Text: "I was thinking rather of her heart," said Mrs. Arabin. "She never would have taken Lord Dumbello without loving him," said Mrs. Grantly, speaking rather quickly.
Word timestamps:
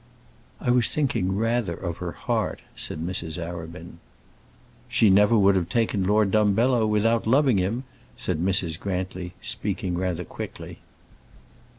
"I 0.59 0.71
was 0.71 0.89
thinking 0.91 1.37
rather 1.37 1.75
of 1.75 1.97
her 1.97 2.13
heart," 2.13 2.63
said 2.75 2.97
Mrs. 3.05 3.37
Arabin. 3.37 3.99
"She 4.87 5.11
never 5.11 5.37
would 5.37 5.55
have 5.55 5.69
taken 5.69 6.05
Lord 6.07 6.31
Dumbello 6.31 6.87
without 6.87 7.27
loving 7.27 7.59
him," 7.59 7.83
said 8.17 8.39
Mrs. 8.43 8.79
Grantly, 8.79 9.33
speaking 9.41 9.95
rather 9.95 10.23
quickly. 10.23 10.79